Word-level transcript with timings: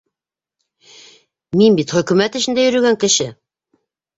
Мин 1.61 1.77
бит 1.81 1.93
хөкөмәт 1.99 2.41
эшендә 2.41 2.67
йөрөгән 2.71 2.99
кеше! 3.05 3.33